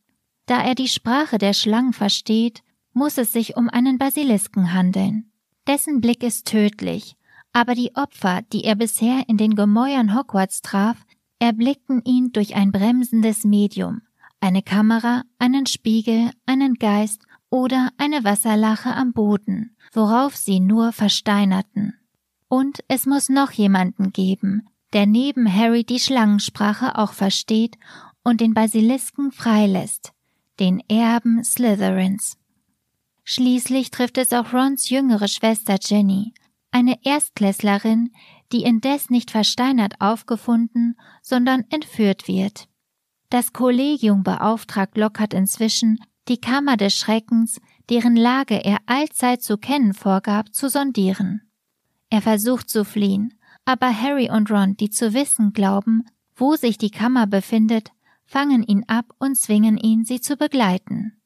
Da 0.48 0.62
er 0.62 0.76
die 0.76 0.90
Sprache 0.90 1.38
der 1.38 1.54
Schlangen 1.54 1.94
versteht, 1.94 2.62
muss 2.92 3.18
es 3.18 3.32
sich 3.32 3.56
um 3.56 3.70
einen 3.70 3.98
Basilisken 3.98 4.74
handeln. 4.74 5.32
Dessen 5.66 6.02
Blick 6.02 6.24
ist 6.24 6.46
tödlich, 6.46 7.16
aber 7.54 7.74
die 7.74 7.96
Opfer, 7.96 8.42
die 8.52 8.66
er 8.66 8.76
bisher 8.76 9.24
in 9.30 9.38
den 9.38 9.56
Gemäuern 9.56 10.14
Hogwarts 10.14 10.62
traf, 10.62 11.06
erblickten 11.40 12.02
ihn 12.04 12.34
durch 12.34 12.58
ein 12.58 12.74
bremsendes 12.74 13.46
Medium, 13.46 14.02
eine 14.42 14.62
Kamera, 14.62 15.24
einen 15.38 15.68
Spiegel, 15.68 16.32
einen 16.46 16.74
Geist 16.74 17.29
oder 17.50 17.90
eine 17.98 18.24
Wasserlache 18.24 18.94
am 18.94 19.14
Boden, 19.14 19.76
worauf 19.94 20.36
sie 20.36 20.60
nur 20.60 20.92
versteinerten. 20.92 21.96
Und 22.48 22.80
es 22.88 23.06
muss 23.06 23.30
noch 23.30 23.52
jemanden 23.52 24.12
geben, 24.12 24.68
der 24.94 25.06
neben 25.06 25.52
Harry 25.54 25.84
die 25.84 26.00
Schlangensprache 26.00 26.98
auch 26.98 27.14
versteht 27.14 27.78
und 28.24 28.42
den 28.42 28.54
Basilisken 28.54 29.32
freilässt, 29.32 30.14
den 30.60 30.82
Erben 30.90 31.44
Slytherins. 31.44 32.38
Schließlich 33.24 33.92
trifft 33.92 34.18
es 34.18 34.34
auch 34.34 34.54
Rons 34.54 34.90
jüngere 34.90 35.28
Schwester 35.28 35.78
Jenny, 35.80 36.34
eine 36.72 36.98
Erstklässlerin, 37.04 38.12
die 38.52 38.64
indes 38.64 39.10
nicht 39.10 39.32
versteinert 39.32 39.96
aufgefunden, 40.00 40.98
sondern 41.22 41.66
entführt 41.70 42.28
wird. 42.28 42.68
Das 43.30 43.54
Kollegium 43.54 44.24
beauftragt 44.24 44.98
Lockhart 44.98 45.36
inzwischen, 45.36 46.00
die 46.30 46.40
Kammer 46.40 46.78
des 46.78 46.96
Schreckens, 46.96 47.60
deren 47.90 48.16
Lage 48.16 48.64
er 48.64 48.78
allzeit 48.86 49.42
zu 49.42 49.58
kennen 49.58 49.94
vorgab, 49.94 50.54
zu 50.54 50.70
sondieren. 50.70 51.42
Er 52.10 52.22
versucht 52.22 52.70
zu 52.70 52.86
fliehen, 52.86 53.34
aber 53.66 53.94
Harry 53.94 54.30
und 54.30 54.50
Ron, 54.50 54.78
die 54.78 54.90
zu 54.90 55.14
wissen 55.14 55.54
glauben, 55.54 56.06
wo 56.36 56.56
sich 56.56 56.78
die 56.78 56.92
Kammer 56.92 57.28
befindet, 57.28 57.92
fangen 58.26 58.64
ihn 58.64 58.84
ab 58.88 59.06
und 59.20 59.36
zwingen 59.36 59.78
ihn, 59.78 60.06
sie 60.06 60.22
zu 60.22 60.38
begleiten. 60.38 61.20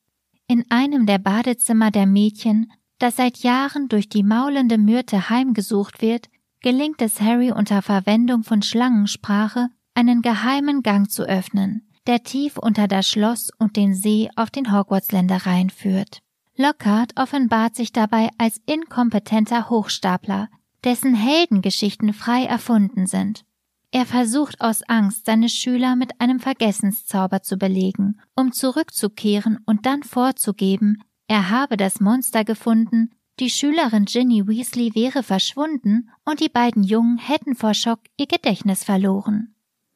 In 0.48 0.66
einem 0.70 1.06
der 1.06 1.20
Badezimmer 1.20 1.92
der 1.92 2.06
Mädchen 2.06 2.72
das 3.04 3.18
seit 3.18 3.40
Jahren 3.40 3.90
durch 3.90 4.08
die 4.08 4.24
maulende 4.24 4.78
Myrte 4.78 5.30
heimgesucht 5.30 6.02
wird, 6.02 6.30
gelingt 6.62 7.02
es 7.02 7.20
Harry 7.20 7.52
unter 7.52 7.82
Verwendung 7.82 8.44
von 8.44 8.62
Schlangensprache, 8.62 9.68
einen 9.94 10.22
geheimen 10.22 10.84
Gang 10.84 11.10
zu 11.10 11.24
öffnen, 11.24 11.86
der 12.08 12.24
tief 12.24 12.58
unter 12.58 12.88
das 12.88 13.08
Schloss 13.08 13.50
und 13.58 13.76
den 13.76 13.94
See 13.94 14.30
auf 14.36 14.50
den 14.50 14.72
Hogwarts-Ländereien 14.72 15.70
führt. 15.70 16.20
Lockhart 16.56 17.20
offenbart 17.20 17.76
sich 17.76 17.92
dabei 17.92 18.30
als 18.38 18.62
inkompetenter 18.66 19.70
Hochstapler, 19.70 20.50
dessen 20.84 21.16
Heldengeschichten 21.16 22.14
frei 22.14 22.44
erfunden 22.44 23.08
sind. 23.08 23.44
Er 23.92 24.06
versucht 24.06 24.60
aus 24.60 24.82
Angst, 24.84 25.26
seine 25.26 25.50
Schüler 25.50 25.96
mit 25.96 26.20
einem 26.20 26.40
Vergessenszauber 26.40 27.42
zu 27.42 27.58
belegen, 27.58 28.20
um 28.36 28.52
zurückzukehren 28.52 29.60
und 29.66 29.86
dann 29.86 30.04
vorzugeben, 30.04 31.02
er 31.28 31.50
habe 31.50 31.78
das 31.78 32.00
Monster 32.00 32.44
gefunden, 32.44 33.12
die 33.40 33.50
Schülerin 33.50 34.06
Ginny 34.06 34.48
Weasley 34.48 34.94
wäre 34.94 35.24
verschwunden 35.24 36.10
und 36.26 36.40
die 36.40 36.50
beiden 36.50 36.84
Jungen 36.84 37.18
hätten 37.18 37.56
vor 37.56 37.74
Schock 37.74 38.02
ihr 38.18 38.28
Gedächtnis 38.28 38.84
verloren. 38.84 39.53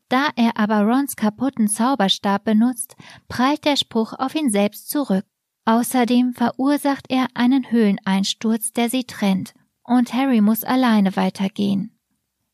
Da 0.09 0.29
er 0.35 0.57
aber 0.57 0.81
Rons 0.81 1.15
kaputten 1.15 1.67
Zauberstab 1.67 2.45
benutzt, 2.45 2.95
prallt 3.27 3.65
der 3.65 3.75
Spruch 3.75 4.13
auf 4.13 4.35
ihn 4.35 4.49
selbst 4.49 4.89
zurück. 4.89 5.25
Außerdem 5.65 6.33
verursacht 6.33 7.07
er 7.09 7.27
einen 7.33 7.69
Höhleneinsturz, 7.69 8.71
der 8.71 8.89
sie 8.89 9.03
trennt, 9.03 9.53
und 9.83 10.13
Harry 10.13 10.39
muss 10.39 10.63
alleine 10.63 11.15
weitergehen. 11.17 11.97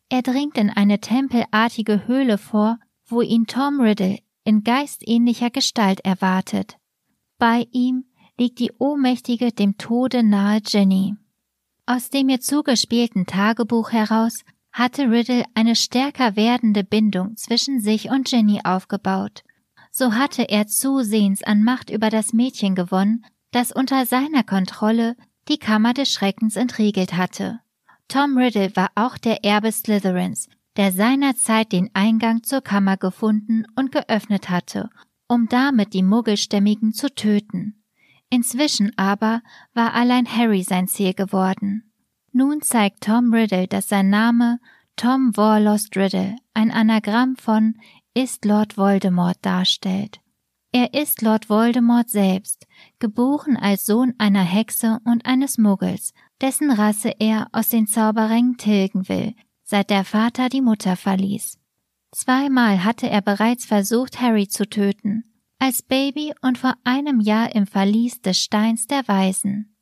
Er 0.09 0.23
dringt 0.23 0.57
in 0.57 0.69
eine 0.71 0.99
tempelartige 0.99 2.07
Höhle 2.07 2.37
vor, 2.37 2.79
wo 3.05 3.21
ihn 3.21 3.45
Tom 3.45 3.79
Riddle 3.79 4.19
in 4.43 4.63
geistähnlicher 4.63 5.49
Gestalt 5.49 5.99
erwartet. 6.01 6.77
Bei 7.37 7.67
ihm 7.71 8.05
liegt 8.37 8.59
die 8.59 8.71
ohnmächtige, 8.79 9.51
dem 9.51 9.77
Tode 9.77 10.23
nahe 10.23 10.61
Jenny. 10.65 11.15
Aus 11.85 12.09
dem 12.09 12.29
ihr 12.29 12.39
zugespielten 12.39 13.25
Tagebuch 13.25 13.91
heraus 13.91 14.43
hatte 14.73 15.09
Riddle 15.09 15.45
eine 15.53 15.75
stärker 15.75 16.35
werdende 16.35 16.83
Bindung 16.83 17.37
zwischen 17.37 17.79
sich 17.79 18.09
und 18.09 18.29
Jenny 18.31 18.61
aufgebaut. 18.63 19.43
So 19.91 20.13
hatte 20.13 20.49
er 20.49 20.67
zusehends 20.67 21.43
an 21.43 21.63
Macht 21.63 21.91
über 21.91 22.09
das 22.09 22.33
Mädchen 22.33 22.73
gewonnen, 22.73 23.23
das 23.51 23.71
unter 23.71 24.07
seiner 24.07 24.43
Kontrolle 24.43 25.15
die 25.47 25.59
Kammer 25.59 25.93
des 25.93 26.11
Schreckens 26.11 26.55
entriegelt 26.55 27.13
hatte. 27.13 27.59
Tom 28.07 28.37
Riddle 28.37 28.75
war 28.75 28.89
auch 28.95 29.17
der 29.17 29.45
Erbe 29.45 29.71
Slytherins, 29.71 30.49
der 30.75 30.91
seinerzeit 30.91 31.71
den 31.71 31.91
Eingang 31.93 32.43
zur 32.43 32.61
Kammer 32.61 32.97
gefunden 32.97 33.65
und 33.75 33.91
geöffnet 33.91 34.49
hatte, 34.49 34.89
um 35.27 35.47
damit 35.47 35.93
die 35.93 36.03
Muggelstämmigen 36.03 36.93
zu 36.93 37.13
töten. 37.13 37.83
Inzwischen 38.31 38.97
aber 38.97 39.43
war 39.73 39.93
allein 39.93 40.25
Harry 40.25 40.63
sein 40.63 40.87
Ziel 40.87 41.13
geworden. 41.13 41.92
Nun 42.35 42.63
zeigt 42.63 43.03
Tom 43.03 43.31
Riddle, 43.31 43.67
dass 43.67 43.89
sein 43.89 44.09
Name 44.09 44.59
Tom 44.95 45.37
Warlost 45.37 45.95
Riddle 45.95 46.35
ein 46.55 46.71
Anagramm 46.71 47.35
von 47.35 47.75
ist 48.15 48.43
Lord 48.43 48.75
Voldemort 48.75 49.37
darstellt. 49.43 50.19
Er 50.71 50.95
ist 50.95 51.21
Lord 51.21 51.49
Voldemort 51.49 52.09
selbst, 52.09 52.65
geboren 52.97 53.55
als 53.55 53.85
Sohn 53.85 54.15
einer 54.17 54.41
Hexe 54.41 54.99
und 55.05 55.27
eines 55.27 55.59
Muggels, 55.59 56.13
dessen 56.41 56.71
Rasse 56.71 57.13
er 57.19 57.47
aus 57.51 57.69
den 57.69 57.85
Zauberrängen 57.85 58.57
tilgen 58.57 59.07
will, 59.07 59.35
seit 59.63 59.91
der 59.91 60.03
Vater 60.03 60.49
die 60.49 60.61
Mutter 60.61 60.95
verließ. 60.95 61.59
Zweimal 62.11 62.83
hatte 62.83 63.07
er 63.07 63.21
bereits 63.21 63.65
versucht, 63.65 64.19
Harry 64.19 64.47
zu 64.47 64.67
töten, 64.67 65.23
als 65.59 65.83
Baby 65.83 66.33
und 66.41 66.57
vor 66.57 66.73
einem 66.83 67.19
Jahr 67.19 67.53
im 67.55 67.67
Verlies 67.67 68.21
des 68.21 68.39
Steins 68.39 68.87
der 68.87 69.07
Weisen. 69.07 69.72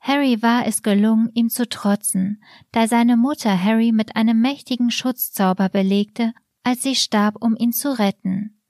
Harry 0.00 0.42
war 0.42 0.66
es 0.66 0.82
gelungen, 0.82 1.30
ihm 1.34 1.50
zu 1.50 1.68
trotzen, 1.68 2.42
da 2.72 2.86
seine 2.86 3.16
Mutter 3.16 3.62
Harry 3.62 3.92
mit 3.92 4.16
einem 4.16 4.40
mächtigen 4.40 4.90
Schutzzauber 4.90 5.68
belegte, 5.68 6.32
als 6.62 6.82
sie 6.82 6.94
starb, 6.94 7.36
um 7.40 7.56
ihn 7.56 7.72
zu 7.72 7.98
retten. 7.98 8.60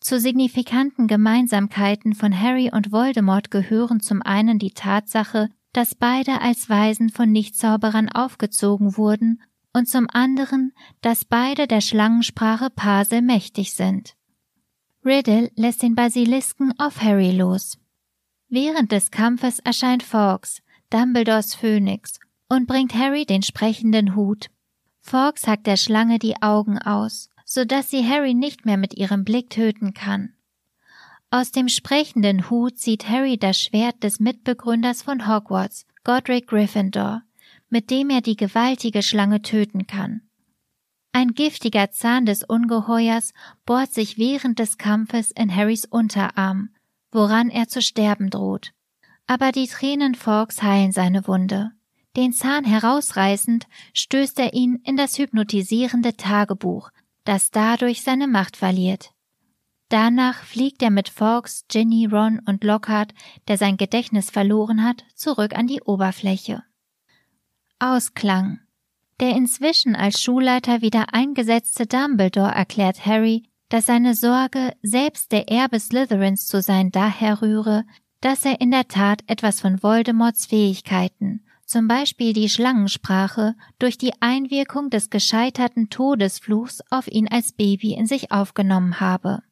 Zu 0.00 0.20
signifikanten 0.20 1.06
Gemeinsamkeiten 1.06 2.14
von 2.14 2.38
Harry 2.38 2.70
und 2.70 2.92
Voldemort 2.92 3.50
gehören 3.50 4.00
zum 4.00 4.20
einen 4.20 4.58
die 4.58 4.72
Tatsache, 4.72 5.48
dass 5.72 5.94
beide 5.94 6.40
als 6.40 6.68
Weisen 6.68 7.08
von 7.08 7.32
Nichtzauberern 7.32 8.08
aufgezogen 8.10 8.96
wurden 8.96 9.42
und 9.72 9.88
zum 9.88 10.08
anderen, 10.10 10.72
dass 11.00 11.24
beide 11.24 11.66
der 11.66 11.80
Schlangensprache 11.80 12.70
Pasel 12.70 13.22
mächtig 13.22 13.74
sind. 13.74 14.14
Riddle 15.04 15.50
lässt 15.56 15.82
den 15.82 15.94
Basilisken 15.94 16.72
auf 16.78 17.02
Harry 17.02 17.32
los. 17.32 17.78
Während 18.48 18.92
des 18.92 19.10
Kampfes 19.10 19.58
erscheint 19.58 20.02
Fawkes, 20.02 20.62
Dumbledores 20.94 21.56
Phönix, 21.56 22.20
und 22.48 22.68
bringt 22.68 22.94
Harry 22.94 23.26
den 23.26 23.42
sprechenden 23.42 24.14
Hut. 24.14 24.46
Fawkes 25.00 25.48
hackt 25.48 25.66
der 25.66 25.76
Schlange 25.76 26.20
die 26.20 26.40
Augen 26.40 26.78
aus, 26.78 27.30
so 27.44 27.64
dass 27.64 27.90
sie 27.90 28.08
Harry 28.08 28.32
nicht 28.32 28.64
mehr 28.64 28.76
mit 28.76 28.94
ihrem 28.94 29.24
Blick 29.24 29.50
töten 29.50 29.92
kann. 29.92 30.34
Aus 31.30 31.50
dem 31.50 31.68
sprechenden 31.68 32.48
Hut 32.48 32.78
zieht 32.78 33.08
Harry 33.08 33.36
das 33.36 33.60
Schwert 33.60 34.04
des 34.04 34.20
Mitbegründers 34.20 35.02
von 35.02 35.26
Hogwarts, 35.26 35.84
Godric 36.04 36.46
Gryffindor, 36.46 37.22
mit 37.68 37.90
dem 37.90 38.08
er 38.08 38.20
die 38.20 38.36
gewaltige 38.36 39.02
Schlange 39.02 39.42
töten 39.42 39.88
kann. 39.88 40.20
Ein 41.10 41.34
giftiger 41.34 41.90
Zahn 41.90 42.24
des 42.24 42.44
Ungeheuers 42.44 43.32
bohrt 43.66 43.92
sich 43.92 44.16
während 44.16 44.60
des 44.60 44.78
Kampfes 44.78 45.32
in 45.32 45.52
Harrys 45.52 45.86
Unterarm, 45.86 46.68
woran 47.10 47.50
er 47.50 47.66
zu 47.66 47.82
sterben 47.82 48.30
droht. 48.30 48.72
Aber 49.26 49.52
die 49.52 49.66
Tränen 49.66 50.14
Fawkes 50.14 50.62
heilen 50.62 50.92
seine 50.92 51.26
Wunde. 51.26 51.72
Den 52.16 52.32
Zahn 52.32 52.64
herausreißend 52.64 53.66
stößt 53.92 54.38
er 54.38 54.54
ihn 54.54 54.80
in 54.84 54.96
das 54.96 55.18
hypnotisierende 55.18 56.16
Tagebuch, 56.16 56.90
das 57.24 57.50
dadurch 57.50 58.02
seine 58.02 58.28
Macht 58.28 58.56
verliert. 58.56 59.12
Danach 59.88 60.42
fliegt 60.42 60.82
er 60.82 60.90
mit 60.90 61.08
Fawkes, 61.08 61.64
Ginny, 61.68 62.06
Ron 62.06 62.40
und 62.46 62.64
Lockhart, 62.64 63.14
der 63.48 63.58
sein 63.58 63.76
Gedächtnis 63.76 64.30
verloren 64.30 64.84
hat, 64.84 65.04
zurück 65.14 65.56
an 65.56 65.66
die 65.66 65.82
Oberfläche. 65.82 66.62
Ausklang 67.78 68.60
der 69.20 69.36
inzwischen 69.36 69.94
als 69.94 70.20
Schulleiter 70.20 70.82
wieder 70.82 71.14
eingesetzte 71.14 71.86
Dumbledore 71.86 72.50
erklärt 72.50 73.06
Harry, 73.06 73.44
dass 73.68 73.86
seine 73.86 74.14
Sorge, 74.14 74.74
selbst 74.82 75.32
der 75.32 75.48
Erbe 75.48 75.80
Slytherins 75.80 76.46
zu 76.46 76.60
sein, 76.60 76.90
daher 76.90 77.40
rühre, 77.40 77.84
dass 78.24 78.46
er 78.46 78.58
in 78.62 78.70
der 78.70 78.88
Tat 78.88 79.22
etwas 79.26 79.60
von 79.60 79.82
Voldemorts 79.82 80.46
Fähigkeiten, 80.46 81.44
zum 81.66 81.88
Beispiel 81.88 82.32
die 82.32 82.48
Schlangensprache, 82.48 83.54
durch 83.78 83.98
die 83.98 84.14
Einwirkung 84.20 84.88
des 84.88 85.10
gescheiterten 85.10 85.90
Todesfluchs 85.90 86.80
auf 86.88 87.06
ihn 87.06 87.28
als 87.28 87.52
Baby 87.52 87.92
in 87.92 88.06
sich 88.06 88.32
aufgenommen 88.32 88.98
habe. 88.98 89.42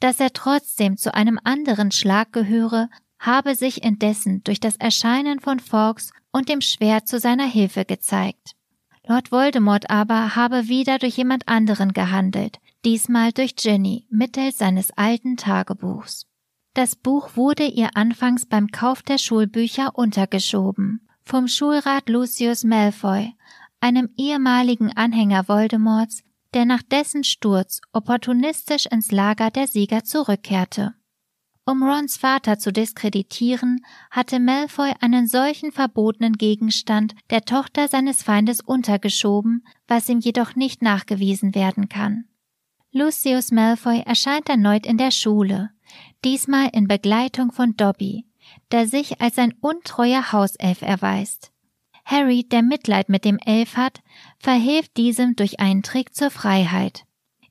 Dass 0.00 0.18
er 0.18 0.32
trotzdem 0.32 0.96
zu 0.96 1.12
einem 1.12 1.38
anderen 1.44 1.92
Schlag 1.92 2.32
gehöre, 2.32 2.88
habe 3.18 3.54
sich 3.54 3.84
indessen 3.84 4.42
durch 4.44 4.60
das 4.60 4.76
Erscheinen 4.76 5.40
von 5.40 5.60
Fawkes 5.60 6.10
und 6.32 6.48
dem 6.48 6.62
Schwert 6.62 7.08
zu 7.08 7.20
seiner 7.20 7.46
Hilfe 7.46 7.84
gezeigt. 7.84 8.52
Lord 9.06 9.30
Voldemort 9.30 9.90
aber 9.90 10.34
habe 10.34 10.68
wieder 10.68 10.98
durch 10.98 11.18
jemand 11.18 11.48
anderen 11.48 11.92
gehandelt, 11.92 12.60
diesmal 12.82 13.32
durch 13.32 13.56
Ginny 13.56 14.06
mittels 14.08 14.56
seines 14.56 14.90
alten 14.96 15.36
Tagebuchs. 15.36 16.26
Das 16.76 16.94
Buch 16.94 17.36
wurde 17.36 17.66
ihr 17.66 17.96
anfangs 17.96 18.44
beim 18.44 18.66
Kauf 18.66 19.00
der 19.00 19.16
Schulbücher 19.16 19.96
untergeschoben, 19.96 21.08
vom 21.22 21.48
Schulrat 21.48 22.10
Lucius 22.10 22.64
Malfoy, 22.64 23.32
einem 23.80 24.10
ehemaligen 24.18 24.92
Anhänger 24.94 25.48
Voldemorts, 25.48 26.22
der 26.52 26.66
nach 26.66 26.82
dessen 26.82 27.24
Sturz 27.24 27.80
opportunistisch 27.94 28.84
ins 28.84 29.10
Lager 29.10 29.50
der 29.50 29.68
Sieger 29.68 30.04
zurückkehrte. 30.04 30.92
Um 31.64 31.82
Rons 31.82 32.18
Vater 32.18 32.58
zu 32.58 32.74
diskreditieren, 32.74 33.80
hatte 34.10 34.38
Malfoy 34.38 34.92
einen 35.00 35.26
solchen 35.28 35.72
verbotenen 35.72 36.34
Gegenstand 36.34 37.14
der 37.30 37.46
Tochter 37.46 37.88
seines 37.88 38.22
Feindes 38.22 38.60
untergeschoben, 38.60 39.64
was 39.88 40.10
ihm 40.10 40.18
jedoch 40.18 40.56
nicht 40.56 40.82
nachgewiesen 40.82 41.54
werden 41.54 41.88
kann. 41.88 42.26
Lucius 42.92 43.50
Malfoy 43.50 44.00
erscheint 44.00 44.50
erneut 44.50 44.84
in 44.84 44.98
der 44.98 45.10
Schule, 45.10 45.70
diesmal 46.26 46.70
in 46.72 46.88
Begleitung 46.88 47.52
von 47.52 47.76
Dobby, 47.76 48.26
der 48.72 48.88
sich 48.88 49.20
als 49.20 49.38
ein 49.38 49.54
untreuer 49.60 50.32
Hauself 50.32 50.82
erweist. 50.82 51.52
Harry, 52.04 52.42
der 52.42 52.62
Mitleid 52.62 53.08
mit 53.08 53.24
dem 53.24 53.38
Elf 53.38 53.76
hat, 53.76 54.00
verhilft 54.40 54.96
diesem 54.96 55.36
durch 55.36 55.60
einen 55.60 55.84
Trick 55.84 56.16
zur 56.16 56.30
Freiheit. 56.30 57.04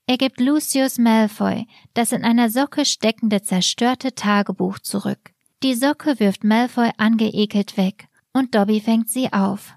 Er 0.07 0.17
gibt 0.17 0.41
Lucius 0.41 0.97
Malfoy 0.97 1.67
das 1.93 2.11
in 2.11 2.25
einer 2.25 2.49
Socke 2.49 2.83
steckende 2.83 3.41
zerstörte 3.41 4.13
Tagebuch 4.13 4.79
zurück. 4.79 5.31
Die 5.63 5.73
Socke 5.73 6.19
wirft 6.19 6.43
Malfoy 6.43 6.91
angeekelt 6.97 7.77
weg 7.77 8.09
und 8.33 8.55
Dobby 8.55 8.81
fängt 8.81 9.09
sie 9.09 9.31
auf. 9.31 9.73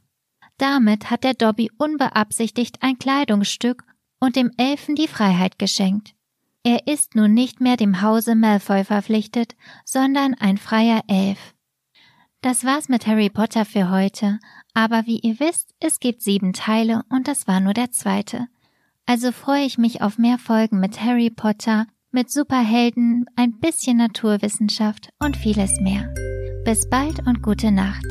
Damit 0.56 1.08
hat 1.08 1.22
der 1.22 1.34
Dobby 1.34 1.70
unbeabsichtigt 1.78 2.82
ein 2.82 2.98
Kleidungsstück 2.98 3.84
und 4.18 4.34
dem 4.34 4.50
Elfen 4.56 4.96
die 4.96 5.06
Freiheit 5.06 5.56
geschenkt. 5.60 6.14
Er 6.68 6.86
ist 6.86 7.14
nun 7.14 7.32
nicht 7.32 7.62
mehr 7.62 7.78
dem 7.78 8.02
Hause 8.02 8.34
Malfoy 8.34 8.84
verpflichtet, 8.84 9.56
sondern 9.86 10.34
ein 10.34 10.58
freier 10.58 11.00
Elf. 11.08 11.54
Das 12.42 12.62
war's 12.62 12.90
mit 12.90 13.06
Harry 13.06 13.30
Potter 13.30 13.64
für 13.64 13.90
heute, 13.90 14.38
aber 14.74 15.06
wie 15.06 15.18
ihr 15.18 15.40
wisst, 15.40 15.74
es 15.80 15.98
gibt 15.98 16.20
sieben 16.20 16.52
Teile 16.52 17.04
und 17.08 17.26
das 17.26 17.48
war 17.48 17.60
nur 17.60 17.72
der 17.72 17.90
zweite. 17.90 18.48
Also 19.06 19.32
freue 19.32 19.64
ich 19.64 19.78
mich 19.78 20.02
auf 20.02 20.18
mehr 20.18 20.36
Folgen 20.36 20.78
mit 20.78 21.02
Harry 21.02 21.30
Potter, 21.30 21.86
mit 22.10 22.30
Superhelden, 22.30 23.24
ein 23.34 23.58
bisschen 23.60 23.96
Naturwissenschaft 23.96 25.08
und 25.18 25.38
vieles 25.38 25.80
mehr. 25.80 26.12
Bis 26.66 26.86
bald 26.90 27.26
und 27.26 27.42
gute 27.42 27.72
Nacht. 27.72 28.04